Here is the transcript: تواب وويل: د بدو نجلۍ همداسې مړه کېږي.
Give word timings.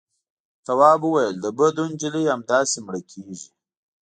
تواب 0.65 0.99
وويل: 1.03 1.35
د 1.39 1.45
بدو 1.57 1.83
نجلۍ 1.91 2.25
همداسې 2.33 2.77
مړه 2.85 3.01
کېږي. 3.11 3.47